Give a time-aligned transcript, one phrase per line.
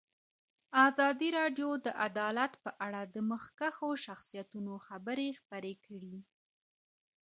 [0.87, 6.17] ازادي راډیو د عدالت په اړه د مخکښو شخصیتونو خبرې خپرې کړي.